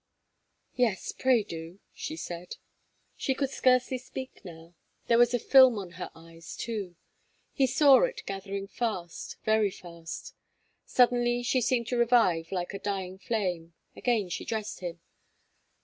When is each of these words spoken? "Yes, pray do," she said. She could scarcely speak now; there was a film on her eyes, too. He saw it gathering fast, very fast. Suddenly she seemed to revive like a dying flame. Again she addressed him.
"Yes, 0.73 1.11
pray 1.11 1.43
do," 1.43 1.79
she 1.93 2.15
said. 2.17 2.55
She 3.15 3.35
could 3.35 3.51
scarcely 3.51 3.99
speak 3.99 4.43
now; 4.43 4.73
there 5.05 5.19
was 5.19 5.31
a 5.35 5.37
film 5.37 5.77
on 5.77 5.91
her 5.91 6.09
eyes, 6.15 6.55
too. 6.57 6.95
He 7.53 7.67
saw 7.67 7.99
it 8.05 8.23
gathering 8.25 8.65
fast, 8.67 9.35
very 9.43 9.69
fast. 9.69 10.33
Suddenly 10.87 11.43
she 11.43 11.61
seemed 11.61 11.85
to 11.89 11.97
revive 11.97 12.51
like 12.51 12.73
a 12.73 12.79
dying 12.79 13.19
flame. 13.19 13.75
Again 13.95 14.29
she 14.29 14.43
addressed 14.43 14.79
him. 14.79 15.01